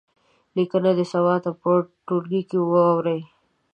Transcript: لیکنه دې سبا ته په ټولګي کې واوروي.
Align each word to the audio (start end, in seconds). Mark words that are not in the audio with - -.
لیکنه 0.55 0.91
دې 0.97 1.05
سبا 1.13 1.35
ته 1.43 1.51
په 1.61 1.71
ټولګي 2.05 2.41
کې 2.49 2.57
واوروي. 2.61 3.21